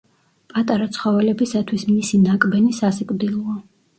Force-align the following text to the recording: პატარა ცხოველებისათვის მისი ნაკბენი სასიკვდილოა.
პატარა 0.53 0.87
ცხოველებისათვის 0.95 1.85
მისი 1.91 2.21
ნაკბენი 2.23 2.75
სასიკვდილოა. 2.81 3.57